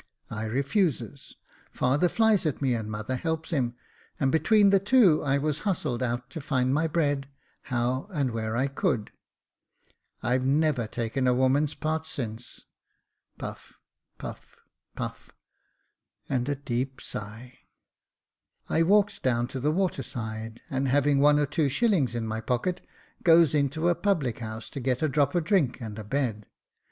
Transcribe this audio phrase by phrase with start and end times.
[0.31, 1.35] I refuses:
[1.71, 3.75] father flies at me, and mother helps him;
[4.19, 7.29] and between the two I was hustled out to find my bread
[7.65, 9.11] how and where I could.
[10.23, 12.65] I've never taken a woman's part since.
[13.37, 13.73] [Puff,
[14.17, 14.55] puff,
[14.95, 15.33] puff,
[16.27, 17.59] and a deep sigh.]
[18.67, 22.41] I walks down to the water side, and having one or two shillings in my
[22.41, 22.81] pocket,
[23.21, 26.47] goes into a public house to get a drop of drink and a bed.